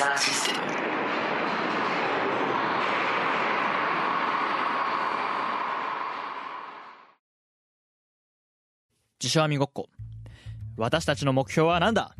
[0.00, 0.60] キサーシステム
[9.20, 9.90] 自称網ごっこ。
[10.78, 12.14] 私たちの目標は何だ？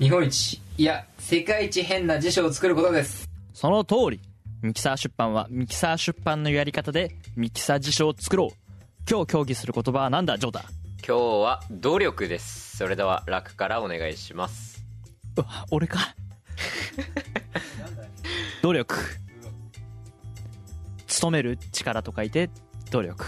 [0.00, 0.58] 日本一。
[0.78, 3.28] いや世界一変な辞書を作ることです。
[3.52, 4.20] その通り。
[4.62, 8.56] ミキサー出版はミキサー出版のやり方でミキサー辞書を作ろう。
[9.06, 10.38] 今日協議する言葉は何だ？
[10.38, 10.60] ジョータ。
[11.06, 12.78] 今日は努力です。
[12.78, 14.82] それでは楽からお願いします。
[15.36, 16.14] うわ俺か
[18.62, 18.96] 努力。
[21.20, 22.02] 努める力。
[22.02, 22.50] と書いて
[22.90, 23.24] 努力。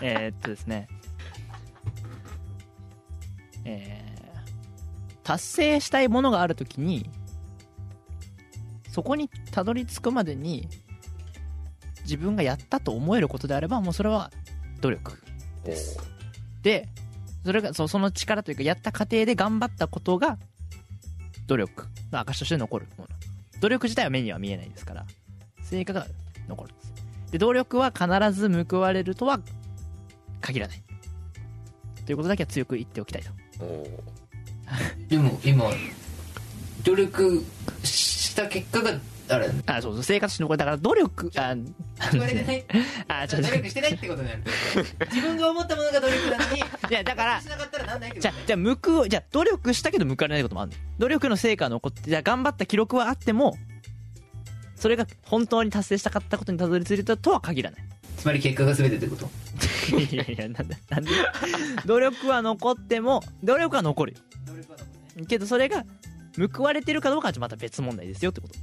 [0.00, 0.88] えっとですね
[3.64, 4.08] えー
[5.28, 7.10] 達成したいものがあるときに
[8.90, 10.66] そこにたどり着くまでに
[12.04, 14.30] 自分がやったと思えることであればもうそれは
[14.80, 15.22] 努力。
[15.64, 15.98] です
[16.62, 16.88] で
[17.44, 18.42] それがそその力。
[18.42, 20.38] というかやった過程で頑張ったことが
[21.48, 23.08] 努力の証として残るもの。
[23.60, 25.04] 努力自体は目には見えないですから。
[25.62, 26.06] 成果が
[26.48, 26.92] 残るんです。
[27.32, 29.40] で努力は必ず報われるとは
[30.40, 30.82] 限らない。
[32.06, 33.30] ということだけは強く言っておきたいと。
[35.08, 35.64] でも今
[36.84, 37.44] 努力
[37.82, 38.92] した結果が
[39.30, 41.30] あれあそうそう生活して残るだから努力。
[41.36, 41.54] あ
[42.12, 42.64] 言われてない。
[43.08, 43.48] あちょっと。
[43.48, 44.50] 努力してないってことなんだ
[45.10, 53.56] 自分が思ったものが努力なのにいやだからしなかったらなんないけどじゃあじゃあ報うじゃあ努力したけど報われないこともあるの努力の成果が残ってじゃあ頑張った記録はあっても
[54.76, 57.80] それが本当に達成したかったことにたどり着いたとは限らない。
[58.16, 59.28] つまり結果が全てってこと？
[59.96, 61.10] いやいやなんでなんで？
[61.86, 64.18] 努力は残っても努力は残るよ。
[64.46, 64.78] 努力は
[65.16, 65.26] ね。
[65.26, 65.84] けどそれが
[66.54, 68.54] 報われてるかどうかはまた別問題ですよってこと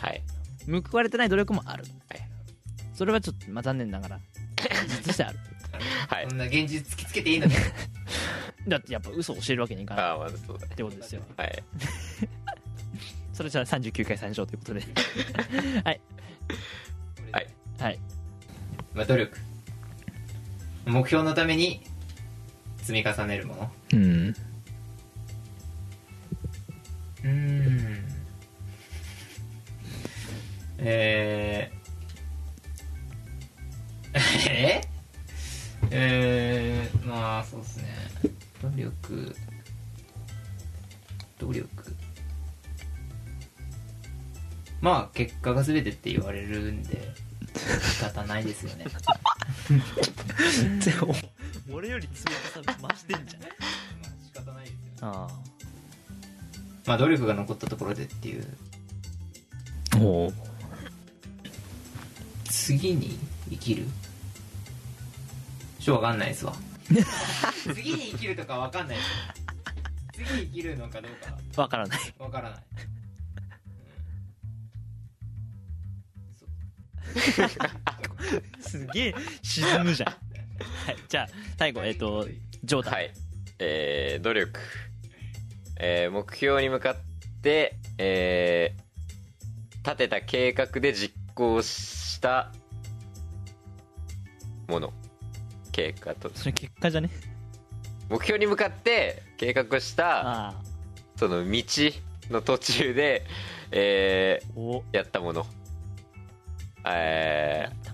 [0.00, 0.22] はい。
[0.66, 2.20] 報われてない努力もある、はい。
[2.94, 4.20] それはちょっと、まあ、残念ながら
[4.56, 5.38] 事実としてある。
[6.08, 6.26] はい。
[6.28, 7.56] そんな現実突きつけていいのね。
[8.68, 10.04] だってやっぱ嘘を教えるわけにいかない。
[10.04, 11.22] ああまずそうだってことですよ。
[11.36, 11.62] はい。
[13.32, 14.80] それじゃあ39回参照ということで。
[15.84, 16.00] はい。
[17.32, 17.46] はい。
[17.78, 17.98] はい。
[18.94, 19.38] まあ努力。
[20.86, 21.82] 目標のために
[22.78, 23.72] 積み重ねるもの。
[23.94, 24.34] うん
[44.80, 47.12] まあ結果が全てって言われるんで
[47.54, 48.86] 仕方ないですよね。
[51.72, 53.42] 俺より積み重ね増してんじゃん。
[53.42, 53.52] まあ
[54.24, 54.92] 仕方ないですよね。
[55.02, 55.28] あ
[56.86, 58.46] まあ努力が残ったところでっていう。
[59.94, 60.32] あおお
[62.44, 63.18] 次に
[63.50, 63.84] 生きる？
[65.78, 66.54] ちょっとわかんないですわ。
[67.74, 69.08] 次に生きるとかわかんないです。
[70.12, 71.12] 次に生きるのかどう
[71.56, 71.98] かわからない。
[72.18, 72.60] わからない、
[78.60, 80.08] すげえ沈むじゃん。
[80.10, 81.28] はいじゃあ
[81.58, 82.26] 最後えっ、と
[82.64, 83.12] ジョータはい。
[83.58, 84.60] えー、努力。
[85.78, 86.96] えー、目標に向かっ
[87.42, 92.52] てえー、立てた計画で実行した
[94.68, 94.92] もの。
[95.72, 96.30] 経過と。
[96.34, 97.10] それ結果じゃね？
[98.08, 100.54] 目標に向かって計画した
[101.16, 101.62] その道
[102.30, 103.24] の途中で、
[103.70, 104.80] えお。
[104.80, 105.46] ー、やったもの
[106.86, 107.90] えー、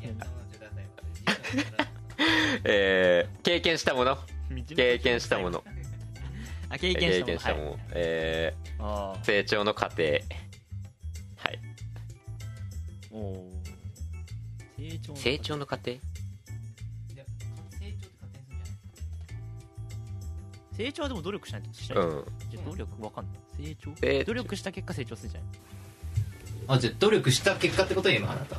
[2.65, 4.19] えー、経験したもの？
[4.75, 5.65] 経験したもの。
[6.69, 7.27] あ経験したもの。
[7.27, 10.03] 経験したもの、はいえあー、成長の過程。
[10.03, 10.23] はい。
[13.13, 13.53] あおお
[14.79, 15.93] 成長の成長の過程
[20.77, 22.25] 成長はでも努力しないとしない、うん。
[22.51, 23.37] じゃあ努力わかんない。
[23.65, 24.25] 成長？
[24.27, 25.51] 努力した結果成長するんじゃない？
[26.69, 28.57] あじゃあ努力した結果ってこと今あなた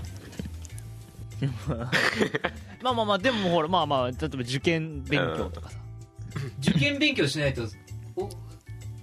[2.81, 5.77] まあまあまあでもほらまあまあ例えば受験勉強とかさ、
[6.61, 7.67] 受験勉強しないと
[8.15, 8.29] お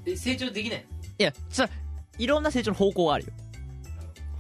[0.07, 0.85] え成長できない？
[1.19, 1.69] いやさ
[2.19, 3.33] いろんな成長の方向があるよ。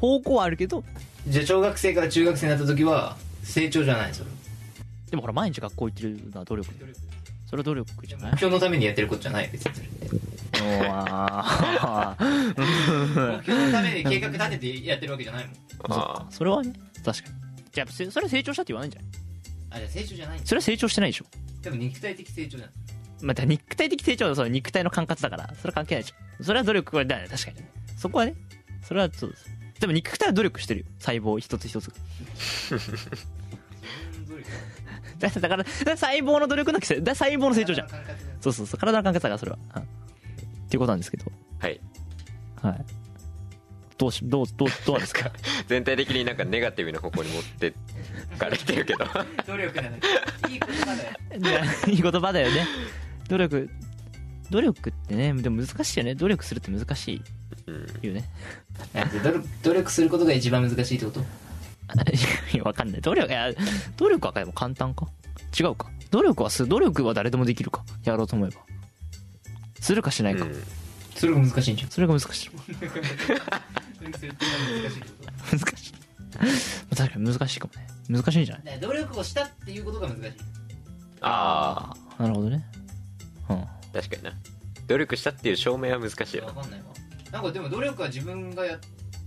[0.00, 0.82] 方向はあるけど
[1.28, 4.30] じゃあ小学生から中学生になった時は成長じゃないそれ。
[5.10, 6.70] でもほら毎日学校行ってるのは努力。
[7.46, 8.32] それは努力じゃない？
[8.32, 9.86] 目標のためにやってることじゃない別にそれ。
[9.86, 10.08] って
[10.62, 13.36] おあー。
[13.38, 15.56] 目標のために計画立ててやってるわけじゃないもん。
[15.90, 16.72] あそれはね
[17.04, 17.34] 確かに
[17.74, 19.10] じゃあせそれは成長したって言わないんじゃない？
[19.70, 21.24] あじゃあ成長じゃないそれは成長してないでしょ。
[21.62, 22.70] でも肉体的成長じゃん
[23.22, 27.26] まあ、だから肉体的成長はその肉体の管轄だからそれは関係ないでしょそれは努力はだね。
[27.30, 27.56] 確かに。
[27.96, 28.34] そこはね。
[28.82, 29.46] それはそうです。
[29.80, 30.86] でも肉体は努力してるよ。
[30.98, 31.90] 細胞一つ一つ
[35.18, 37.00] だだからだから細胞の努力の規制。
[37.00, 37.88] だ細胞の成長じゃん。
[38.40, 38.78] そうそうそう。
[38.78, 39.84] 体の管轄だからそれは、うん、っ
[40.68, 41.24] ていうことなんですけど。
[41.60, 41.80] あはい。
[42.62, 42.84] はい
[43.96, 45.30] どうしどうどうどうですか？
[45.68, 47.72] 全体的になんかネガティブな方向に持って
[48.38, 49.04] かれてるけど。
[49.46, 49.96] 努力なの
[50.48, 51.16] にいい言葉だよ。
[51.38, 52.66] いやいい言葉だよね。
[53.28, 53.70] 努力
[54.50, 56.14] 努力ってねでも難しいよね。
[56.14, 57.22] 努力するって難し
[57.66, 57.86] うん。
[58.02, 58.28] いよね
[59.22, 61.20] 努力努力することが一番難しいってこと？
[62.52, 63.00] いやわかんない。
[63.00, 63.52] 努力いや
[63.96, 65.06] 努力はでも簡単か？
[65.58, 65.88] 違うか？
[66.10, 67.84] 努力はす努力は誰でもできるか？
[68.04, 68.56] やろうと思えば。
[69.80, 70.62] するかしないか、うん。
[71.14, 72.50] それが難しいんじゃんそれが難しい
[74.04, 74.28] 難しい。
[74.28, 74.44] ってこ
[75.50, 75.94] と難しい。
[76.96, 77.86] 確かに難しいかもね。
[78.08, 78.64] 難しいんじゃない？
[78.64, 80.32] だから努力をしたっていうことが難しい。
[81.20, 82.64] ああなるほどね。
[83.48, 83.64] うん。
[83.92, 84.32] 確かにな。
[84.86, 86.86] 努力したっていう証明は難しいよわかんないわ。
[87.32, 88.78] なんかでも努力は自分がやっ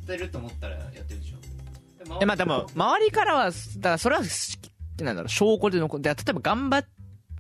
[0.06, 2.20] てると思ったらやってるでしょ。
[2.20, 4.22] でまあでも周りからはだからそれは
[5.02, 6.90] なんだろう証拠で残って例えば頑張っ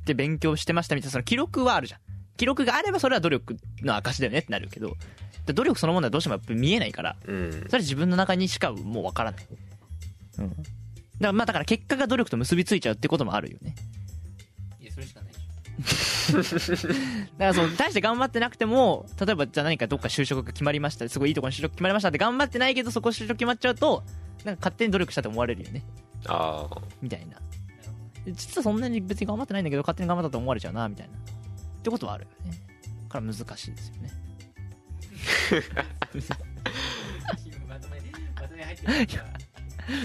[0.05, 1.99] て勉強してましたみたいなその記録はあるじゃん。
[2.37, 4.95] 記録があればそれは努力の証だよねってなるけどで
[5.53, 9.47] 努力そのものはどうしてもやっぱ見えないからうんそれは自分の中にしかもう分からない。
[10.39, 10.49] うん。
[10.49, 10.63] だか
[11.19, 13.75] らまあだから結果が努力と結びついちゃうってこともあるよね。
[14.79, 15.37] いやそれしかないでし
[16.33, 21.07] だからその、大して頑張ってなくても、例えばじゃあ何かどっか就職が決まりました。
[21.07, 24.03] すごいいいところに就職決まりましたって頑張ってないけどそこ就職決まっちゃうと、
[24.43, 25.83] なんか勝手に努力したと思われるよね。
[26.27, 27.37] ああみたいな。
[28.31, 31.17] 実はそんなに別に頑張ってないんだけど勝手に頑張ったと思われちゃうな、みたいな。
[31.17, 32.57] ってことはあるよね。
[33.03, 34.11] だから難しいですよね。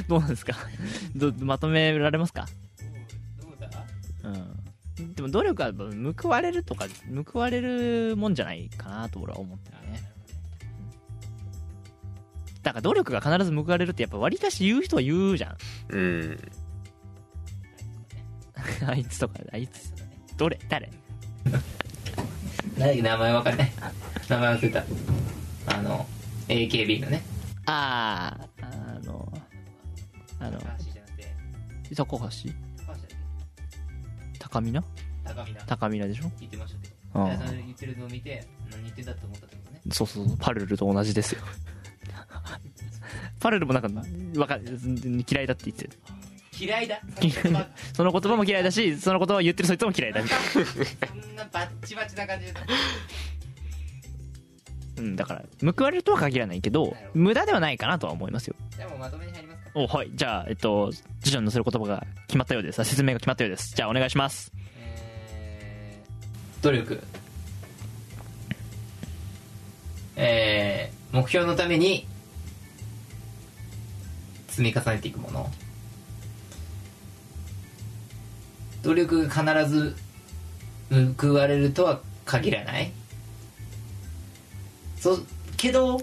[0.08, 0.54] どうなんですか？
[1.16, 2.46] どまとめられますか？
[4.22, 4.32] どう
[5.02, 5.72] ん、でも努力は
[6.22, 6.86] 報われるとか
[7.32, 10.00] 報われるもんじゃないかなと俺は思ってるね。
[12.62, 15.56] だから努力が必ず報われるってやっぱ割かし言う人は言うじゃん。
[15.88, 16.38] うん。
[18.86, 19.92] あいつとかあいつ。
[20.36, 20.58] どれ？
[20.68, 20.88] 誰？
[23.02, 23.72] 名前わかんない
[24.32, 24.84] 名前忘れた。
[25.66, 26.06] あの
[26.48, 27.22] AKB のね。
[27.66, 29.32] あああの
[30.40, 30.58] あの
[31.94, 32.28] 高橋
[34.38, 34.82] 高見な？
[35.24, 35.60] 高見な。
[35.66, 36.30] 高見なでしょ？
[36.40, 39.80] 言ってましたけどああ言ってるのを見て何言ってんだって思ったってことね。
[39.92, 40.36] そうそうそう。
[40.38, 41.42] パルルと同じですよ。
[43.38, 43.88] パルルもなんか
[44.40, 45.90] わか嫌いだって言ってる
[46.58, 47.00] 嫌いだ？
[47.94, 50.22] その言葉も嫌いだしその言葉を言ってるそいつも嫌いだ。
[50.22, 52.52] みたいなそんなバッチバチな感じで
[55.02, 58.54] うん、だから報われるとは限らないけど無駄ではないかなとは思いますよ。
[58.76, 59.70] じゃあもうまとめに入りますか。
[59.74, 60.10] おはい。
[60.14, 62.80] じゃあえっと辞書に載せる言葉が決まったようです。
[62.80, 63.74] あ説明が決まったようです。
[63.74, 64.52] じゃあお願いします。
[64.78, 67.02] えー努力。
[70.16, 72.06] えー目標のために
[74.48, 75.50] 積み重ねていくもの。
[78.82, 79.94] 努力が必ず
[81.18, 82.92] 報われるとは限らない
[85.02, 86.00] そうけど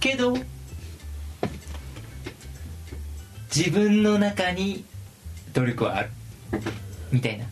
[0.00, 0.34] けど
[3.54, 4.82] 自分の中に
[5.52, 6.10] 努力はある。
[7.12, 7.44] みたいな。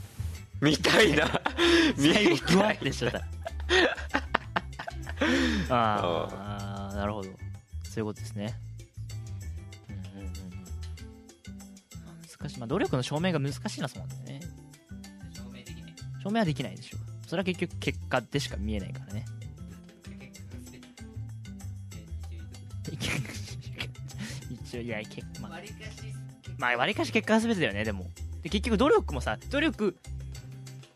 [0.62, 1.26] みたいな。
[1.98, 3.20] み 最後ふわってしちゃった
[5.68, 7.28] ああなるほど。
[7.84, 8.54] そういうことですね。
[9.90, 9.98] うん
[12.40, 12.58] 難しい。
[12.60, 14.40] まあ努力の証明が難しいなそうなんだよね。
[15.36, 15.94] 証明できない。
[16.22, 19.26] 証明はできないでしょそれは結局結果でしか見えないからね
[24.78, 26.02] いや結まあ割りかし
[26.58, 28.10] まあ、割りかし結果が全てだよね、でも。
[28.42, 29.96] で、結局努力もさ、努力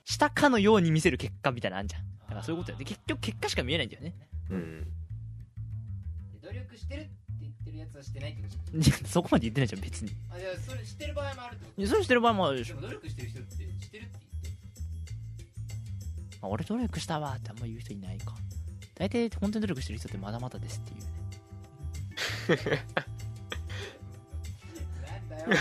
[0.04, 2.02] したかのように見せる結果みたいなのあんじゃん。
[2.20, 2.78] だからそういうことだよ。
[2.80, 4.14] で、結局結果しか見えないんだよね。
[4.50, 4.86] うん
[6.42, 10.10] 努力してるって言ってるやつはしてないってこといやそこまで言ってないじゃん、別に。
[10.30, 12.76] あじゃあそれしてる場合もあるってこいやそれしてる場合もあるでしょ。
[12.76, 14.60] とでも努力してる人ってしてるって言って
[16.42, 18.34] まあ、俺努力したわってあんま言う人いないか。
[18.94, 22.84] 大体、本当に努力してる人ってまだまだですっていうね。
[25.44, 25.56] よ。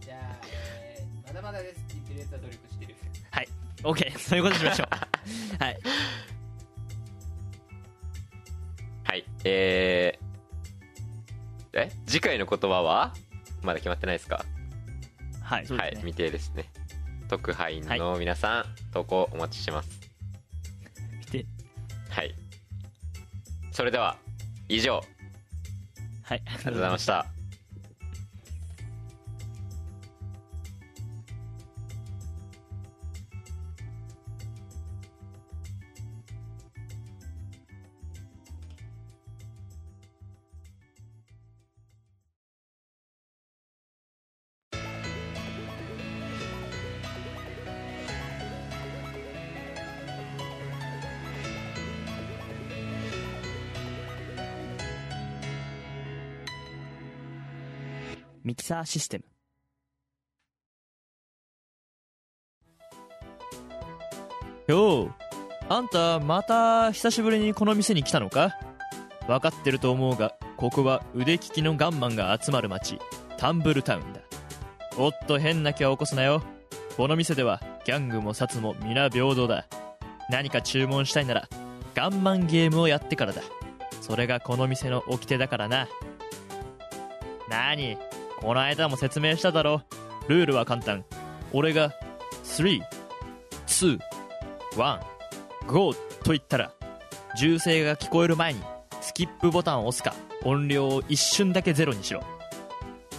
[0.00, 0.36] じゃあ、
[0.80, 1.80] えー、まだまだです。
[1.80, 2.94] って言ってるやつは努力してる。
[3.82, 4.88] OK そういうことにしましょう。
[5.62, 5.78] はい。
[9.04, 9.24] はい。
[9.44, 11.92] えー、え？
[12.06, 13.12] 次回の言葉は？
[13.60, 14.42] まだ決まってないですか？
[15.42, 16.70] はいね、はい未定ですね。
[17.28, 20.00] 特派員の皆さん、投稿お待ちしてます。
[21.18, 21.46] 見て。
[22.08, 22.34] はい。
[23.70, 24.16] それでは
[24.68, 25.04] 以上。
[26.22, 26.42] はい。
[26.46, 27.26] ありがとうございました
[58.64, 59.24] キサーシステム。
[64.66, 65.12] よう。
[65.68, 68.56] あんたまた久しぶりにこの店に来たのか？
[69.26, 72.98] 分かってると思うがここは腕利きのガンマンが集まる街
[73.36, 74.22] タンブルタウンだ。
[74.96, 76.42] おっと変な気は起こすなよ。
[76.96, 79.66] この店ではギャングも札も皆平等だ。
[80.30, 81.50] 何か注文したいなら
[81.94, 83.42] ガンマンゲームをやってからだ。
[84.00, 85.86] それがこの店の掟だからな。
[87.50, 87.98] 何？
[88.44, 89.80] この間も説明しただろ。
[90.28, 91.06] ルールは簡単。
[91.50, 91.94] 俺が
[92.44, 93.98] 321
[95.66, 96.70] GO と言ったら
[97.38, 98.60] 銃声が聞こえる前に
[99.00, 102.22] スキップボタンを押すか音量を一瞬だけゼロにしろ。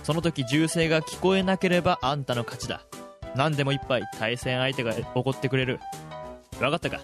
[0.03, 2.81] その時銃声が聞こえなければあんたの勝ちだ。
[3.33, 5.79] 何でも一杯対戦相手が怒ってくれる。
[6.59, 6.99] 分かったか？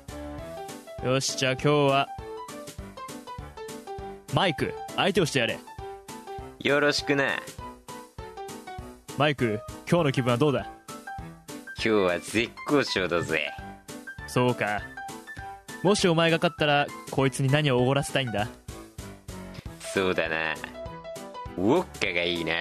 [1.03, 2.07] よしじゃあ今日は
[4.35, 5.57] マイク相手をしてやれ。
[6.59, 7.41] よろしくな
[9.21, 10.65] マイク今日の気分はどうだ？
[11.75, 13.51] 今日は絶好調だぜ。
[14.25, 14.81] そうか。
[15.83, 18.47] もしお前が勝ったらこいつに何をおごらせたいんだ？
[19.79, 20.55] そうだな。
[21.55, 22.53] ウォッカがいいな。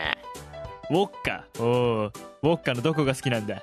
[0.91, 1.45] ウォッカ？
[1.59, 3.63] おおウォッカのどこが好きなんだ？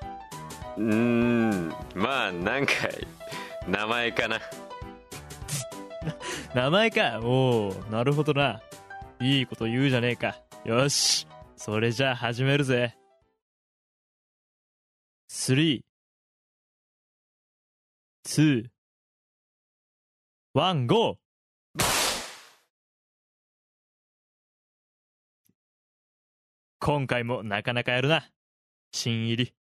[0.75, 1.70] うーん。
[1.94, 2.72] まあなんか
[3.68, 4.39] 名前かな。
[6.56, 7.20] 名前か。
[7.22, 8.60] おおなるほどな。
[9.22, 10.38] いいこと言うじゃねえか。
[10.66, 11.27] よし
[11.60, 12.96] それじゃあ始めるぜ。
[15.32, 15.82] 3
[18.24, 18.70] 2
[20.54, 21.18] 1 GO!
[26.80, 28.30] 今回もなかなかやるな。
[28.92, 29.54] 新入り。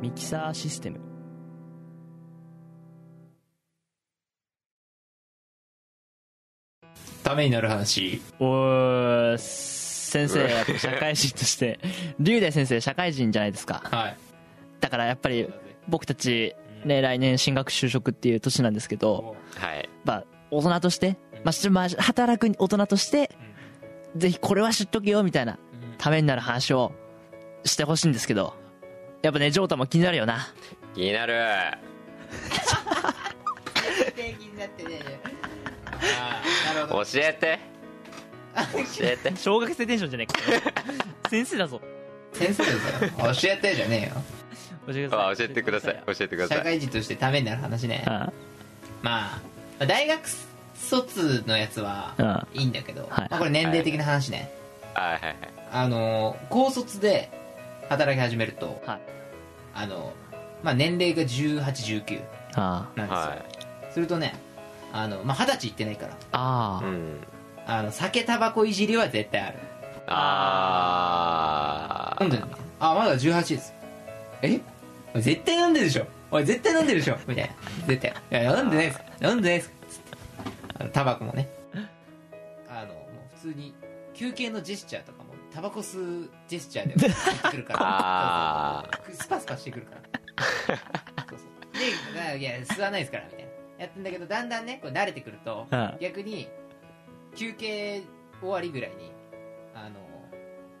[0.00, 1.15] ミキサーシステム。
[7.26, 8.22] ためになる話。
[8.38, 11.80] おー先生やっぱ社会人として。
[12.20, 13.82] 龍大先生社会人じゃないですか。
[13.84, 14.16] はい。
[14.78, 15.48] だからやっぱり
[15.88, 16.54] 僕たち
[16.84, 19.88] ね来年進学就職っていう年なんですけどはい。
[20.04, 23.30] まあ大人として、まあし、まあ働く大人として
[24.14, 25.58] ぜひこれは知っとけよみたいな
[25.98, 26.92] ためになる話を
[27.64, 28.54] してほしいんですけど
[29.22, 30.46] やっぱねジョータも気になるよな。
[30.94, 31.34] 気になる。
[34.14, 35.35] 気になってねああなるほど
[36.88, 37.58] 教えて。
[38.72, 39.32] 教えて。
[39.36, 40.72] 小学生テンションじゃねえか。
[41.28, 41.80] 先生だぞ。
[42.32, 44.12] 先生だよ教えてじゃね
[44.86, 45.30] 教えてください。
[45.30, 46.02] あ教えてください。
[46.06, 48.04] 教えてくだえよ社さい会人としてためになる話ね。
[48.06, 48.32] あ
[49.02, 49.40] ま
[49.80, 50.20] あ大学
[50.74, 53.28] 卒のやつはあいいんだけど、はい。
[53.30, 54.52] まあ、これ年齢的な話ね、
[54.94, 55.36] はいはいはい。
[55.72, 57.30] あの高卒で
[57.88, 59.00] 働き始めると、はい。
[59.74, 60.12] あの
[60.62, 62.22] まあ、年齢が1819
[62.54, 62.88] あ。
[62.96, 63.92] なんですよ、はい。
[63.92, 64.34] するとね
[64.92, 66.16] あの、まあ、二十歳いってないから。
[66.32, 67.20] ああうん。
[67.66, 69.58] あの酒タバコいじりは絶対ある。
[70.08, 71.36] あ
[72.20, 72.44] 飲んでる
[72.78, 73.74] あまだ18です。
[74.42, 74.60] え？
[75.16, 76.06] 絶対飲んでるでしょ。
[76.30, 77.16] おい絶対飲んでるでしょ。
[77.26, 77.54] みたいな。
[77.86, 78.10] 絶対。
[78.40, 79.00] いや飲んでないです。
[79.22, 79.72] 飲んでないです。
[79.88, 80.18] つって
[80.78, 81.48] あのタバコもね。
[82.68, 83.00] あのも
[83.34, 83.74] う普通に
[84.14, 87.78] 休憩のジェスチャーとかもタバコ吸うジェスチャーで言ってくるから。
[87.82, 90.02] あそうそうスパスパしてくるから。
[91.28, 92.32] そうそう。
[92.32, 93.45] でいや吸わないですからみたいな
[93.78, 96.48] やってんだけどだんだんねこう慣れてくるとああ逆に
[97.34, 98.02] 休憩
[98.40, 99.12] 終わりぐらいに
[99.74, 100.00] あの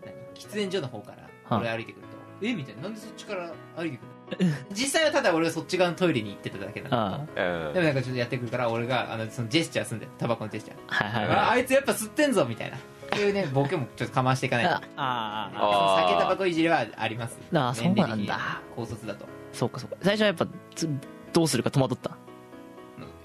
[0.04, 2.02] 何喫煙所の方からはあ俺歩いてくる
[2.40, 2.82] と、えみたいな。
[2.82, 4.00] なんでそっちから歩いてく
[4.42, 4.52] るの？
[4.74, 7.72] 実際はただ俺がそっち側のトイレに行ってただけなんだあけどうん。
[7.74, 10.10] でもなんかちょっとやってくるから俺があのそのジェスチャーすんだよ。
[10.18, 11.36] タバコのジェスチャー、あはいはい。
[11.36, 12.76] はあいつやっぱ吸ってんぞみたいな。
[12.76, 14.70] っていうね ボケもちょっとかましていかないと。
[14.72, 14.80] いあ。
[14.96, 17.38] あああー酒タバコいじりはあります。
[17.52, 18.06] あーそうなんだ。
[18.16, 18.30] 年齢的に
[18.74, 19.26] 高卒だと。
[19.52, 19.96] そうかそうか。
[20.02, 20.88] 最初はやっぱつ
[21.32, 22.16] どうするか戸惑った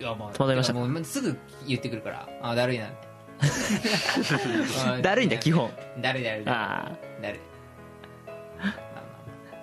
[0.02, 0.74] いやまあ戸惑いました。
[0.74, 2.28] もうすぐ言ってくるから。
[2.42, 2.88] あだるいな。
[5.02, 5.70] だるいんだ基本。
[6.00, 6.90] だるいだるいだあ
[7.22, 7.40] る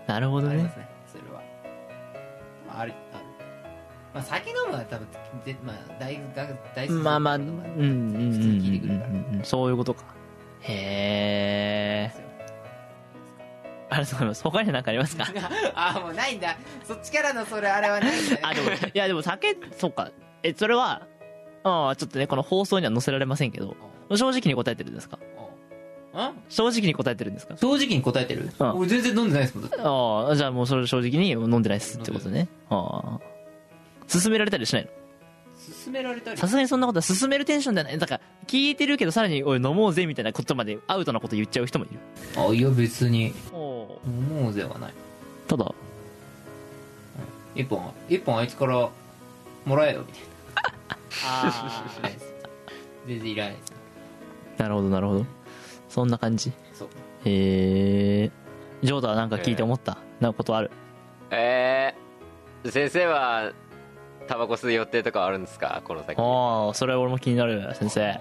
[0.07, 0.55] なるほどね。
[0.55, 1.43] あありますねそれは、
[2.69, 3.25] まあ、あるある。
[4.15, 5.09] まあ酒飲むのは多分
[5.45, 10.05] ぜまあ大学大好きまあまあうんうんうんうんそういうことか。
[10.61, 12.29] へえ
[13.91, 14.43] ありがとうございます。
[14.45, 15.25] 他に何かありますか？
[15.75, 16.57] あもうないんだ。
[16.85, 20.11] そっちからのそれあれはないんだねあでもいやでも酒そうか
[20.43, 21.07] えそれは
[21.65, 23.77] ああちょっとねこの放送には載せられませんけど
[24.11, 25.19] 正直に答えてるんですか？
[26.15, 27.57] あ正直に答えてるんですか？
[27.57, 28.71] 正直に答えてる、うん。
[28.79, 32.49] 俺全然飲んでないですもんああじゃあもうそれ正直に飲んでないっすってことね。
[32.71, 33.21] ああ
[34.11, 34.91] 勧められたりしないの？
[35.85, 36.39] 勧められたり？
[36.39, 37.99] さすがにそんなことは勧めるテンションじゃない。
[37.99, 41.99] だから聞いてるけどさらにおい飲もうぜみたいなことまでアウトなこと言っちゃう人もいる。
[42.37, 43.35] あいや別に。
[43.53, 44.95] お飲もうぜはない。
[45.47, 45.75] ただ。
[47.55, 48.89] 一本一本あいつから
[49.69, 50.23] もらえよみたい
[51.25, 52.09] あな
[53.07, 53.73] 全然いらないです。
[54.59, 55.27] なるほどなるほど。
[55.89, 56.53] そんな感じ？
[56.75, 56.89] そう。
[57.25, 58.31] へえ
[58.83, 60.71] ジョータはなんか聞いて思った、なことある？
[61.31, 63.53] えー、先生は
[64.27, 65.83] タバコ吸う予定とかあるんですか？
[65.85, 66.19] この先。
[66.19, 68.11] ああそれは俺も気になる先生。
[68.11, 68.19] あ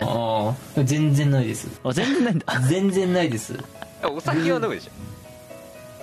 [0.78, 1.80] あ全然ないです。
[1.84, 2.60] あ全然ないんだ。
[2.62, 3.58] 全然ないです。
[4.04, 4.90] お酒は飲むでし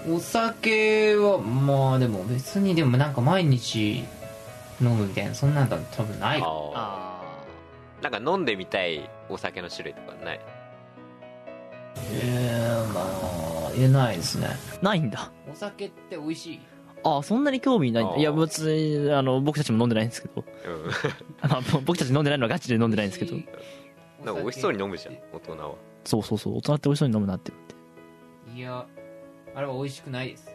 [0.07, 0.15] ょ？
[0.15, 4.05] お酒はまあでも別にでもなんか毎日
[4.81, 7.23] 飲むみたいなそんなんだ多分ないああ
[8.01, 10.41] あなんか飲んでみたいお酒の種類とかない？
[12.13, 14.49] ええまあ言えないですね。
[14.83, 15.31] あないんだ。
[15.51, 16.61] お酒って美味しい？
[17.05, 20.43] ああそんなに興味ないいや別にあの僕たちも飲んでないんですけど。
[20.43, 21.49] うん。
[21.51, 23.37] ま あ僕たち飲んでないのはガチで飲んでないんですけど。
[24.25, 25.75] なんか美味しそうに飲むじゃん大人は。
[26.05, 27.65] そうそうそう大人って美味しそうに飲むなって思っ
[28.53, 28.59] て。
[28.59, 28.87] いや
[29.55, 30.51] あれは美味しくないです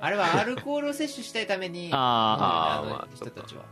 [0.00, 3.62] あれはアルコールを摂取したいためにあ あーまあ人たちは。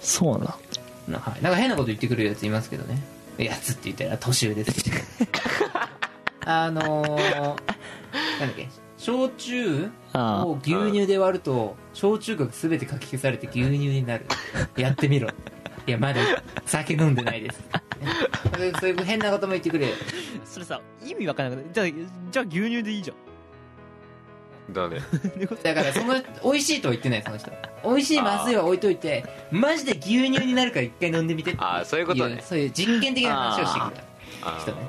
[0.00, 3.02] そうなんはい、なんか変なこと言ってくるやついますけどね。
[3.38, 4.90] やつって言ったら年上です
[6.46, 7.56] あのー、なんだ
[8.46, 8.68] っけ？
[8.96, 14.26] 焼酎あを牛乳で割ると焼酎が全てかき消されて牛乳になる。
[14.76, 15.28] やってみろ。
[15.86, 16.20] いやまだ
[16.64, 17.66] 酒飲んでないです、ね
[18.80, 19.86] そういう変なことも言ってくれ。
[19.88, 19.90] あ
[20.46, 21.86] それさ意味わかんなくてじゃあ
[22.30, 23.16] じゃあ牛乳でいいじゃん
[24.70, 24.98] だね。
[25.62, 27.50] だからその美味しいとは言ってないその人
[27.84, 32.42] 美味しいまずいは置いといてマジで牛乳になるから一回飲んでみてってあーそういうことね。
[32.42, 33.92] そういう実験的な話をしてくる
[34.42, 34.88] あ人ね。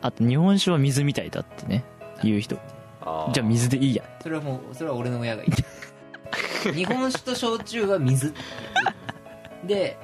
[0.00, 1.84] あと日本酒は水みたいだってね。
[2.22, 2.58] 言う人。
[3.02, 4.04] あじゃあ水でいいや。
[4.22, 8.32] それはもうそれは俺の親が言って 日本酒と焼酎は水。
[9.64, 9.98] で、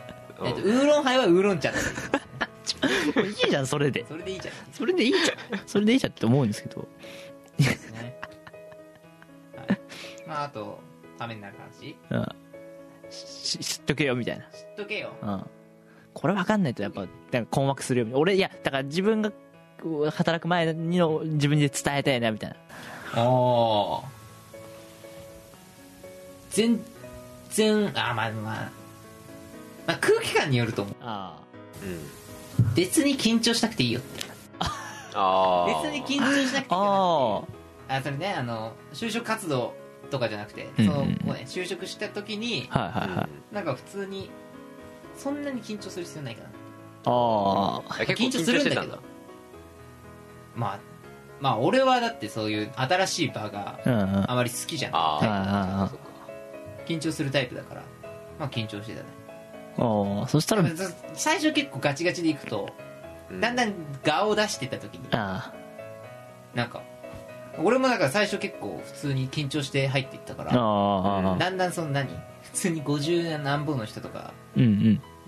[0.44, 1.70] えっと、ウーロンハイはウーロン茶。
[1.74, 4.04] いいじゃんそれで。
[4.08, 4.54] それでいいじゃん。
[4.72, 5.60] それでいいじゃん。
[5.66, 6.88] それでいいじゃんって思うんですけど。
[7.58, 8.13] ね、はい、
[10.26, 10.80] まああと
[11.18, 11.96] ためになる話。
[12.10, 12.26] うん。
[13.10, 14.44] し知っとけよみたいな。
[14.44, 15.12] 知っとけよ。
[15.22, 15.46] うん。
[16.12, 19.32] これ分かんないとやっぱなんか困惑するよ俺いやだから自分が
[19.82, 22.56] こう働く前にの自分で伝えたいなみたいな。
[23.14, 24.02] ああ
[26.50, 26.80] 全
[27.50, 28.70] 然あまあまあ。
[29.86, 30.94] まあ空気感によると思う。
[31.00, 31.38] あ
[31.82, 32.24] うん。
[32.74, 34.00] 別に緊張しなくていいよ
[35.14, 37.48] あ別に緊張しなくていいよ
[37.88, 39.74] ああそれねあの就職活動
[40.10, 43.54] とかじゃなくて、うんそのもうね就職した時にあはいはいはい。
[43.54, 44.30] なんか普通に
[45.16, 46.48] そんなに緊張する必要ないかな。
[47.06, 48.96] ああ結構緊張するんしてたんだ。
[48.96, 49.14] だけど。
[50.56, 50.78] まあ
[51.40, 54.30] まあ俺はだってそういう新しい場がうんうん。
[54.30, 55.38] あまり好きじゃないあはいはい
[55.80, 56.04] はいそっか
[56.86, 57.82] 緊張するタイプだから
[58.38, 59.06] まあ緊張してたね。
[59.78, 60.64] ああそしたら
[61.14, 62.68] 最初結構ガチガチでいくと
[63.30, 63.40] うん。
[63.40, 63.72] だんだん
[64.04, 65.52] 顔を出してた時にあ
[66.54, 66.82] なんか
[67.58, 72.08] 俺もだから最初結構普通に緊張して入っていったから、だんだんその何
[72.42, 74.32] 普通に50何本の人とか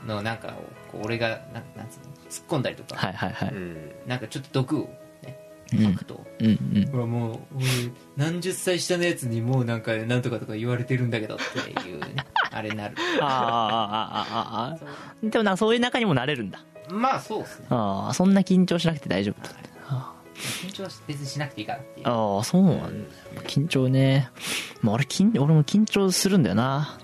[0.06, 0.54] のなんか
[0.92, 3.54] を俺がなんなんつうの突っ込んだりとか、はいはいはい、
[4.06, 4.88] なんかちょっと毒を
[5.70, 6.46] 吐くと、うん
[6.92, 7.00] うん。
[7.00, 7.38] うん、もう
[8.16, 12.06] 何十歳下のやつにもうなんかなんとかとか言われてるんだけどっていう、ね、
[12.50, 12.96] あれになる。
[13.20, 16.60] ああああああでもなそういう中にもなれるんだ。
[16.88, 17.66] まあそうっすね。
[17.70, 19.54] ああそんな緊張しなくて大丈夫と。
[19.54, 19.60] か
[20.36, 22.06] 緊張は別にしなくていいかなっていう。
[22.06, 23.42] あそうなんだ。
[23.42, 24.30] 緊張ね。
[24.82, 26.98] まあ俺緊俺も緊張するんだよな。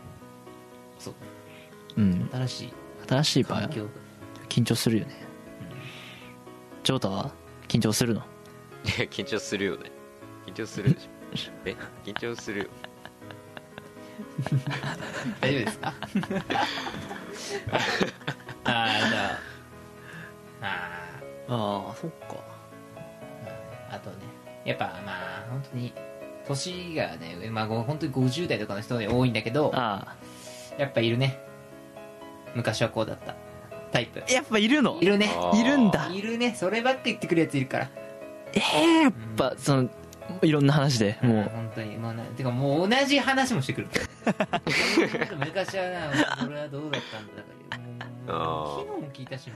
[0.98, 1.14] そう。
[1.96, 2.28] うん。
[2.32, 2.72] 新しい。
[3.08, 3.86] 新しい場合環境
[4.48, 5.22] 緊張するよね。
[6.84, 7.32] ジョータは？
[7.68, 8.20] 緊張するの？
[8.20, 8.22] い
[8.88, 9.90] や緊張するよね。
[10.46, 11.00] 緊張するで
[11.36, 11.50] しょ。
[11.64, 11.74] え？
[12.04, 12.66] 緊張するよ。
[15.40, 15.94] 大丈夫ですか？
[18.64, 19.38] ああじゃ
[20.62, 20.66] あ。
[20.66, 20.66] あ
[21.48, 22.36] ああそっか
[24.64, 25.92] やっぱまあ本当に
[26.46, 30.16] 年がね、まあ、ご本当に50代とかの人が多いんだけどあ
[30.78, 31.38] やっぱいるね。
[32.54, 33.34] 昔はこうだった。
[33.90, 34.22] タイプ。
[34.32, 34.98] やっぱいるの？
[35.00, 35.30] いるね。
[35.54, 36.08] いるんだ。
[36.08, 36.54] いるね。
[36.54, 37.90] そればっか言ってくるやついるから。
[38.54, 39.88] えー、やっぱその
[40.42, 41.50] いろんな話でもう。
[41.54, 41.96] 本当に。
[41.96, 43.88] もうなてかもう同じ話もしてくる。
[45.38, 47.42] 昔はな俺はどうだったんだ
[48.26, 49.50] だからもう昨日も聞いたし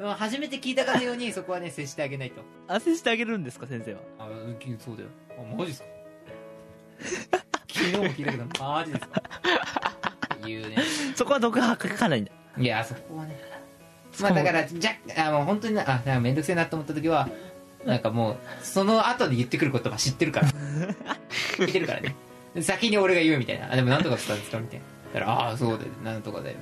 [0.00, 2.42] 初めて聞いたかのようにそこはね接してあげないと。
[2.68, 4.00] 汗してあげるんですか先生は？
[4.18, 5.08] あうんそうだよ。
[5.38, 5.86] あマジっすか？
[7.72, 9.22] 昨日も聞いたけどマジですか？
[10.46, 10.76] 言うね。
[11.14, 13.36] そこは毒吐かないんだいやそこはね
[14.20, 14.92] まあだからじゃ
[15.28, 17.28] あもう本当になあなんかめんどくせえなと思った時は
[17.84, 20.48] なんかもうその後で言ってくる言葉知ってるから。
[21.58, 22.14] 聞いてるからね。
[22.62, 23.72] 先に俺が言うみたいな。
[23.72, 24.84] あでも何とかしたんですかみたいな。
[25.20, 25.90] だからああそうだよ。
[26.04, 26.56] なんとかだよ。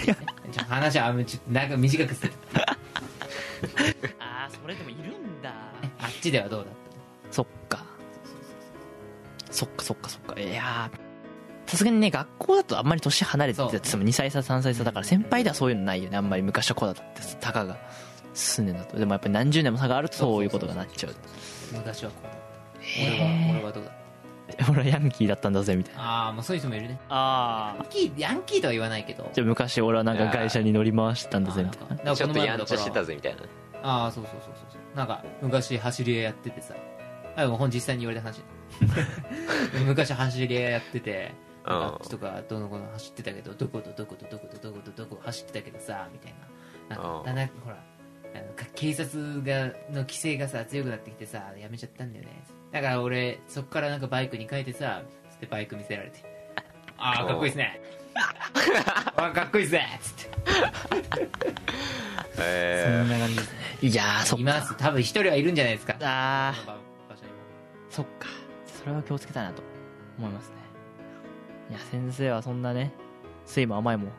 [0.00, 2.32] みたいなじゃあ話はあんまちょっとなんか短くする。
[4.18, 5.50] ああそれでもいるんだ。
[6.00, 6.74] あっちではどうだっ
[7.30, 7.84] そっか。
[9.50, 10.40] そっかそっかそっか。
[10.40, 11.08] いやー
[11.70, 16.16] さすがにね学校だとあんまり年離れててそうっても2歳差3歳差だから先輩ではそういうのないよね。
[16.16, 17.76] あんまり昔はこうだったってたかが
[18.32, 18.96] 数年だと。
[18.96, 21.14] でもやっぱり何十年も差があるとそういうことがなっちゃう。
[21.14, 21.18] た
[21.78, 22.38] 昔はこうだった。
[22.80, 23.98] へ俺はー俺はどうだった？
[24.68, 26.02] 俺はヤンキーだったんだぜみたいな。
[26.02, 26.98] ああもうそういう人もいるね。
[27.08, 29.30] あヤンキーヤンキーとは言わないけど。
[29.32, 32.16] じゃあ昔俺はなんか外車に乗り回してたんだぜみたいな。
[32.16, 33.42] ちょっとやんちゃしてたぜみたいな。
[33.42, 33.48] ね
[33.82, 34.96] ああそうそうそうそうそう。
[34.96, 36.74] なんか昔走り屋やっててさ。
[37.36, 38.42] あでも本実際に言われた話。
[39.86, 41.72] 昔走り屋やっててうん。
[41.72, 46.34] あっちとかどの子の走ってたけどどことどことどことどことどこ走ってたけどさみたい
[46.88, 46.96] な。
[46.96, 47.24] なんかうん。
[47.24, 47.76] だんだんほら
[48.78, 52.44] 警察がの規制がさ強くなってきてさやめちゃったんだよね。
[52.70, 56.20] だから俺そっからなんかバイクに変えてさつってバイク見せられて。
[56.96, 57.82] ああかっこいいっすね。
[59.16, 59.98] あかっこいいっすね。
[60.00, 60.22] つって。
[60.30, 60.38] そ
[62.38, 63.58] えんな感じですね。
[63.82, 64.76] いやーそっいます。
[64.76, 65.96] 多分一人はいるんじゃないですか。
[66.00, 66.82] あこの場
[67.14, 68.28] 場所にもーそっか。
[68.64, 69.62] それは気をつけたいなと
[70.18, 70.54] 思いますね。
[71.70, 72.92] いや先生はそんなね
[73.44, 74.12] 酸いも甘いも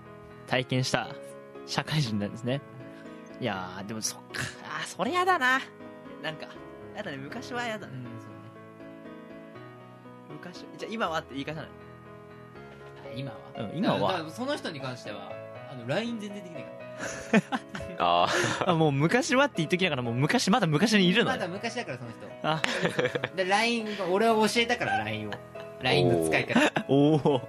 [0.48, 1.16] 体験した
[1.66, 2.60] 社会人なんですね
[3.40, 4.44] いやーでもそっか。
[4.66, 5.60] あーそれやだな。
[6.22, 6.48] なんか
[6.96, 7.18] やだね。
[7.18, 7.94] 昔はやだうん。
[7.94, 8.10] そうね。
[10.32, 11.70] 昔じゃあ今はって言い方なのあ
[13.16, 13.38] 今は、
[13.72, 14.30] うん今は。
[14.32, 15.32] その人に関しては
[15.72, 16.80] あの LINE 全然できないから。
[17.96, 18.28] ー、 あ
[18.68, 21.32] あもう昔はって言っときながらもう昔まだ昔にいるの？
[21.32, 22.28] ねまだ昔だからその人。
[22.44, 22.62] あ。
[23.36, 25.32] で LINE 俺は教えたから LINE を。
[25.82, 26.86] LINE の使い方。
[26.90, 27.42] おお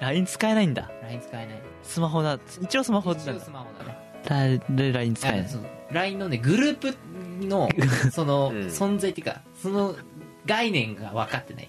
[0.00, 0.90] LINE 使えないんだ。
[1.02, 1.58] LINE 使えない。
[1.82, 2.38] スマホだ。
[2.62, 3.20] 一応スマホだ。
[3.20, 3.98] 一応スマホだね。
[4.07, 5.48] で LINE 使えない
[5.90, 6.94] LINE のねグループ
[7.46, 7.68] の
[8.12, 8.58] そのうん。
[8.66, 9.96] 存在っていうかその
[10.46, 11.68] 概念が分かってない。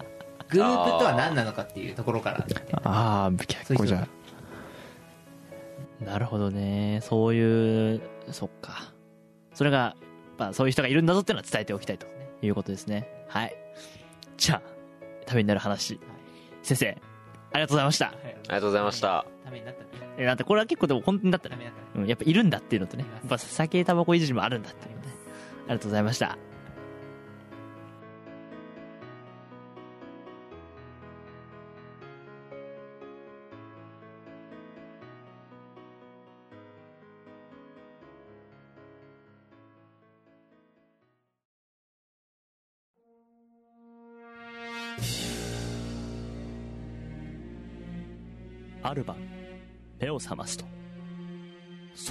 [0.50, 2.46] グループとは何なのかっていうところから
[2.84, 4.08] ああ結構じゃ
[6.02, 6.04] あ。
[6.04, 7.02] なるほどね。
[7.04, 8.92] そういうそっか。
[9.54, 9.96] それがやっ
[10.38, 12.08] ぱそういう人がいるんだぞっていうのは伝えておきたいと
[12.42, 13.08] いうことですね。
[13.28, 13.56] はい。
[14.38, 14.62] じゃあ
[15.26, 16.00] ためになる話。
[16.64, 16.98] 先生
[17.52, 18.08] ありがとうございました。
[18.08, 18.12] あ
[18.44, 19.26] りがとうございました。
[19.44, 19.89] ためになったね
[20.20, 25.08] えだってこれは結構でも本当にだったねためになったねうん、やっぱいるんだっていうのとねやっぱ酒タバコいじりもあるんだっていうのね。
[25.70, 26.38] ありがとうございました。
[48.82, 49.39] ある晩
[50.00, 50.66] 目を覚ますと。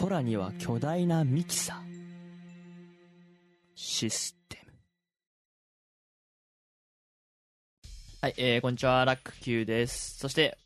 [0.03, 1.77] 空には巨大なミキサー。
[3.75, 4.73] システム。
[8.21, 9.05] はい、えー、こんにちは。
[9.05, 10.19] ラック Q です。
[10.19, 10.59] そして。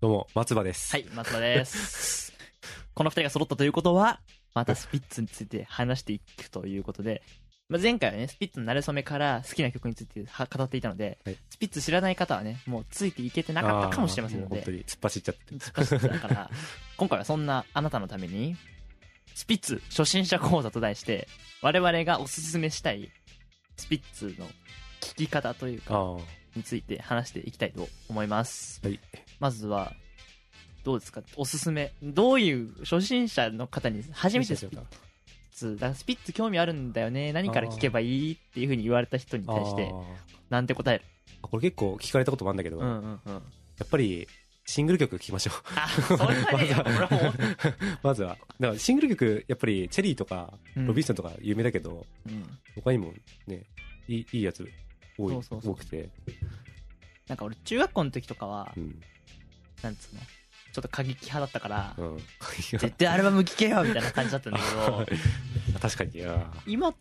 [0.00, 0.92] どうも、松葉です。
[0.92, 2.32] はい松田です。
[2.94, 4.20] この二人が揃ったということは
[4.54, 7.22] またスピッツについて話していくということで、
[7.68, 15.54] まあ、前回はねスピッツの馴れ初めから好きな曲については語っていたので、はいスピッツ知らない方はねもうついていけてなかったかもしれませんので本当に突っ走っちゃって。
[15.54, 16.50] 突っ走ってたから
[16.98, 18.56] 今回はそんなあなたのために
[19.34, 21.28] スピッツ初心者講座と題して
[21.62, 23.10] 我々がおすすめしたい
[23.76, 24.46] スピッツの
[25.00, 26.16] 聞き方というか。
[26.54, 29.00] について話していきたいと思いますはい。
[29.40, 29.94] まずは
[30.84, 31.22] どうですか？
[31.36, 34.86] おすすめどういう初心者の方に初めてスピッツ
[35.60, 37.32] だからスピッツ興味あるんだよね。
[37.32, 39.92] 何から聞けばいいっていうふうに言われた人に対して
[40.50, 41.04] なんて答える？
[41.42, 43.36] これ結構聞かれたこともあるんだけど、うんやうんうん。
[43.36, 43.40] っ
[43.90, 44.28] ぱり、
[44.64, 45.54] シングル曲聴きましょう。
[45.74, 46.24] あそれ
[46.72, 47.32] は。
[48.02, 48.36] まずは。
[48.60, 50.86] だからシングル曲、やっぱり、チェリーとか、うん。
[50.86, 52.44] ロビンソンとか有名だけど、うん。
[52.76, 53.12] 他にも
[53.46, 53.64] ね、
[54.08, 54.68] いいいいやつ
[55.18, 56.10] 多い多くて、
[57.28, 59.00] なんか俺中学校の時とかはうん。
[59.82, 60.20] なんつうの？
[60.72, 62.18] ちょっと過激派だったからうん。
[62.56, 66.12] 絶対アルバム聴けよみたいな感じだったんだけど 確かに、
[66.66, 66.94] 今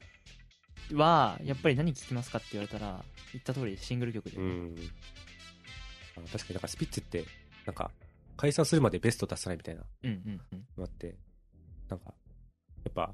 [0.93, 3.03] はやっぱり何聴きますかって言われたら
[3.33, 4.75] 言った通りシングル曲で、ーうん。
[6.17, 7.25] あ確かになんかスピッツって、
[7.65, 7.91] なんか、
[8.37, 10.67] 解散するまでベスト出さないみたいなうんうんうん。
[10.77, 11.15] のあって、
[11.89, 12.13] なんか、
[12.83, 13.13] やっぱ、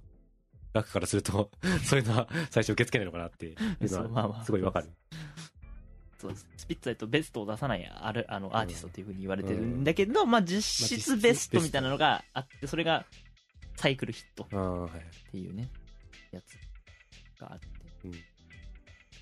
[0.74, 1.52] 楽からすると、
[1.84, 4.90] そういうのは最初受け付けないのかなっていうのは、すごいわかる。
[6.20, 13.06] そうスピッツだとベストを出さないあるあのアーティストっていうふうに言われてるんだけど、まあ実質ベストみたいなのがあって、それが
[13.76, 14.52] サイクルヒットっ。
[15.32, 15.70] ていうね、
[16.32, 17.68] やつがあって。
[18.06, 18.14] うん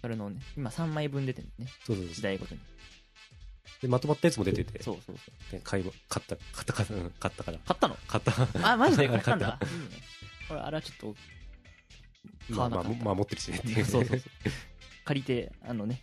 [0.02, 2.06] それのね、今3枚分出てるね、そうそう。
[2.10, 2.62] 時代ごとに。
[3.82, 5.56] で、まとまったやつも出てて、そうそうそう。
[5.56, 7.58] ね買いも、買った、買った、買った、うん買ったから。
[7.58, 7.98] 買ったの？
[8.08, 8.72] 買った。
[8.74, 9.08] あ、マジで？
[9.08, 9.60] 買ったん買だ。
[9.64, 9.98] いいね。
[10.48, 13.06] これ、あれはちょっと、買まあまあ、わなかった。
[13.06, 13.84] まあ持ってるしねっていうね。
[13.86, 14.32] そうそうそう。
[15.06, 16.02] 借りて、あのね、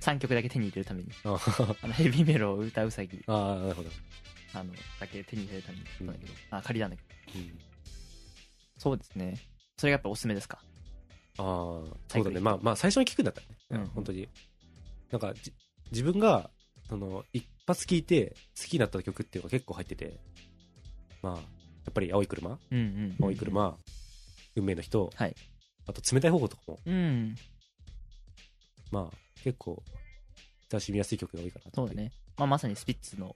[0.00, 1.38] 3曲だけ手に入れるために、あ
[1.82, 3.90] あのヘビーメロを歌うさぎ、あああ、なるほど。
[4.54, 7.38] あの、だけ手に入れるために買ったんだけど、あ、借りたんだけど。
[7.38, 7.58] うん
[8.78, 9.34] そうですね。
[9.76, 10.58] それがやっぱおすすめですか？
[11.36, 11.44] ああ、
[12.08, 12.40] そうだね。
[12.40, 13.56] まあまあ、最初に聞くんだったらね。
[13.70, 14.26] うん本当に。
[15.10, 15.52] なんか、じ
[15.90, 16.48] 自分が、
[16.88, 20.18] その、一発聞いて好きになった曲っていうのが結構入ってて、
[21.22, 21.40] まあ、や
[21.90, 23.16] っぱり青い車うんうん。
[23.20, 23.76] 青い車、
[24.56, 25.36] 運命の人、はい
[25.86, 27.34] あと冷たい方法とかも、うん。
[28.90, 29.82] まあ、結構、
[30.70, 31.70] 親しみやすい曲が多いかな。
[31.74, 32.12] そうだね。
[32.36, 33.34] まあまさにスピッツの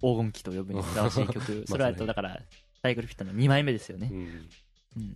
[0.00, 1.64] 黄金期と呼ぶにふさわしい曲。
[1.68, 2.42] それはと、だから、
[2.82, 4.08] サイクルフィットの2枚目ですよね。
[4.10, 4.18] うん。
[4.18, 4.26] うん
[4.96, 5.14] うん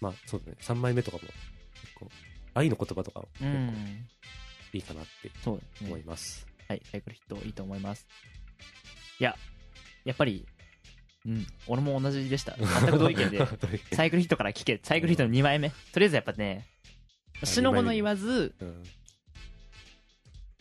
[0.00, 0.56] まあ、そうだね。
[0.60, 2.10] 3枚目とかも、結構、
[2.54, 4.08] 愛の言葉とかも結構ん。
[4.72, 5.30] いいかなって
[5.82, 6.04] 思い。
[6.04, 6.46] ます。
[6.68, 8.06] はい、サイクルヒットいいと思います。
[9.18, 9.36] いや、
[10.04, 10.46] やっぱり、
[11.26, 12.56] うん、俺も同じでした。
[12.56, 13.46] 全く同意見で、
[13.92, 15.70] サイクルヒットから聞け、サイクルヒットの2枚目。
[15.70, 16.66] とりあえずやっぱね、
[17.44, 18.68] しのごの言わず、うん。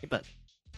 [0.02, 0.22] やっぱ、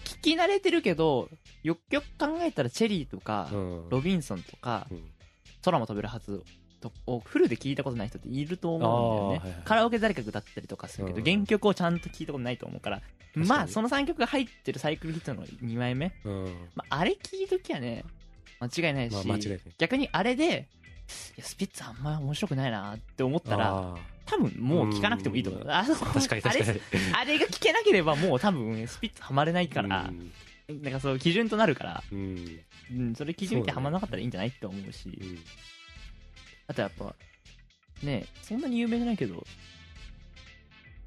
[0.06, 1.30] 聞き慣れてるけど、
[1.64, 3.90] よくよく考えたらチェリーとか、うん。
[3.90, 5.04] ロビンソンとか、うん
[5.62, 6.44] 空も飛べるはず
[6.80, 9.50] とをフルで聞いたことない人っていると思うんだよね。
[9.50, 13.02] はいはいカラオケ誰かが歌ったりとかするけど、うん原曲をちゃんと聞いたことないと思うから、
[13.36, 16.46] にまあ、その3曲が入ってるサイクルヒットの2枚目、うん。
[16.76, 18.06] まあ、あれ聞いときはね、
[18.60, 19.60] 間違いないし、まあ、いない。
[19.78, 20.79] 逆にあれで、い
[21.38, 23.95] やスピッツあんま面白くないなって思ったら、あ
[24.26, 25.63] 多分もう聞かなくてもいいと思う。
[25.63, 26.80] うんあ確かに確かに。
[27.13, 30.12] あれが聞けなければもう多分スピッツハマれないからう、
[30.74, 32.60] んなんかそう基準となるから、うん。
[32.91, 35.38] うん、それ基準見てハマらなかったらいいんじゃないって思うし、うん
[36.67, 37.15] あとやっぱ、
[38.04, 39.43] ねそんなに有名じゃないけど、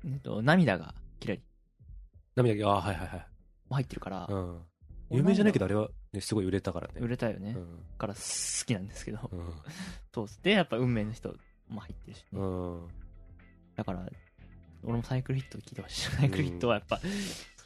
[0.04, 1.40] えっと、涙がキラリ
[2.34, 3.26] 涙が、ああ、はいはいはい。
[3.68, 4.58] も入ってるから、うん。
[5.10, 6.94] 有名じゃないけど、あれはね、すごい売れたからね。
[7.00, 7.54] 売れたよね。
[7.56, 7.78] うん。
[7.98, 8.20] から好
[8.66, 9.54] きなんですけど、うん。
[10.14, 11.34] そうで、やっぱ運命の人
[11.68, 12.88] も入ってるしね、うん。
[13.76, 14.06] だから、
[14.84, 16.10] 俺もサイクルヒット聞いてほしい。
[16.10, 17.00] サイクルヒットはやっぱ、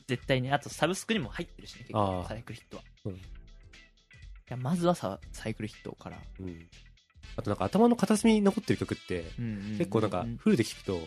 [0.07, 2.83] 絶対ね、あとサブスクにも入ってるしね、結あ構、ーサイクルヒットは。
[3.07, 3.21] うん
[4.49, 6.19] いや、まずはさ、サイクルヒットから。
[6.39, 6.69] うん。
[7.37, 11.01] あとなんか頭の片隅に残ってる曲って、結結構なんかフルで聴くと、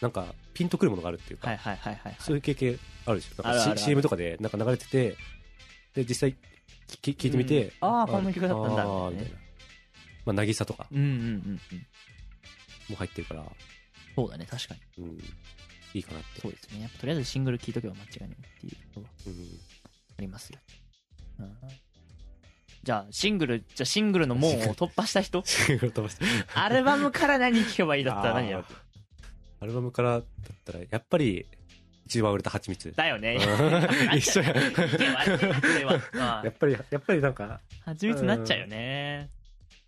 [0.00, 2.16] なんかピンとくるものがあるっていうか、はいはいはいはい。
[2.18, 3.42] そういう経験あるでしょ。
[3.44, 5.16] なんか CM とかでなんか流れてて、
[5.94, 6.36] で、実際
[7.02, 9.38] き聞いてみて、うんあーこんな曲だったんだみたいな。
[10.24, 11.18] まあ、渚とかうんうんうんう
[11.54, 11.60] ん。
[12.88, 13.44] も入ってるから、
[14.14, 15.04] そうだね、確かに。
[15.04, 15.18] うん、
[15.94, 16.40] いいかなって。
[16.40, 16.80] そうですね。
[16.82, 19.32] やっぱとりあえずシングル聴いとけば間違いないっていうのはうん。
[20.18, 20.58] ありますよ。
[21.40, 21.56] うん
[22.84, 25.42] じゃあ、シングル、じゃあシングルの門を突破した人？
[25.42, 28.64] 飛ばしてアルバムから何聴けばいいだったら何やろう？
[29.60, 30.22] アルバムからだっ
[30.64, 31.46] たら、やっぱり、
[32.06, 32.92] 一番売れた蜂蜜。
[32.92, 33.36] だよね。
[33.36, 34.50] うん 一緒や。
[34.50, 34.54] い
[36.44, 39.30] やっぱり、やっぱりなんか、あ、蜂蜜になっちゃうよね。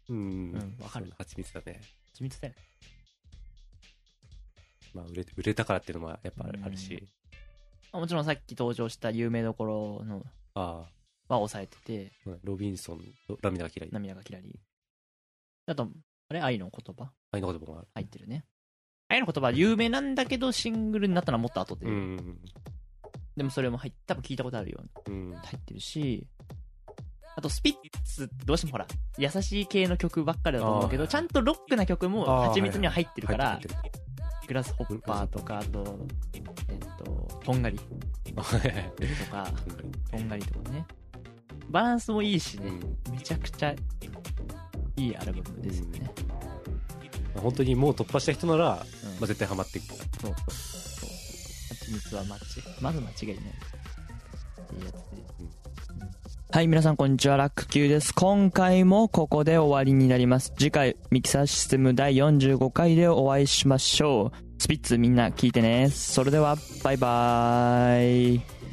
[0.08, 0.20] うん、う
[0.58, 1.80] んわかる蜂蜜だね。
[2.12, 2.60] 蜂蜜だよね。
[4.94, 7.08] まあ、売れ、売れたからっていうのもやっぱあるし、
[7.92, 10.24] まあもちろんさっき登場した有名どころの
[10.54, 10.60] あ
[11.28, 13.90] は抑えてて、あ、ロビンソンとラミナが嫌い。
[13.92, 14.60] 涙がキラリ。
[15.66, 15.90] あと、
[16.28, 16.40] あれ？
[16.40, 17.12] 愛の言葉？
[17.32, 17.88] あいの言葉もある。
[17.94, 18.44] 入ってるね。
[19.14, 21.86] 愛の言葉は有名なんだけど、シングルになったのはもっと後で。
[21.86, 22.38] うん。
[23.36, 25.16] でもそれも入っ多分聞いたことあるように。
[25.16, 25.34] うん。
[25.34, 26.26] 入ってるし、
[27.36, 27.74] あとスピッ
[28.04, 28.86] ツってどうしてもほら、
[29.18, 33.60] 優しい系の曲ばっかりだと思うけど、ちゃんとロックな曲も蜂蜜には入ってるから
[34.46, 35.98] グラスホッパーとか、あと、
[36.68, 37.78] えっと、とんがり。
[38.24, 38.42] と
[39.30, 39.46] か、
[40.10, 40.44] とんがり。
[40.44, 40.86] とかね。
[41.68, 43.14] バランスもいいしね、うん。
[43.14, 43.74] めちゃくちゃ
[44.96, 46.10] いいアルバムですよね。
[47.34, 49.88] まあ本当にもう突破した人なら、まうんあ、絶対ハマっていく。
[49.88, 50.34] そうそうそう。
[51.68, 52.42] 蜂蜜は間違い、
[52.80, 53.36] まず間違いない。
[53.36, 55.24] っていうやつで。
[56.54, 58.14] はい、皆さんこんにちは、ラック Q です。
[58.14, 60.52] 今回もここで終わりになります。
[60.56, 64.62] 次回、ミキサーシステム第45回でお会いしましょう。
[64.62, 65.90] スピッツみんな聞いてね。
[65.90, 68.63] それでは、バイバーイ。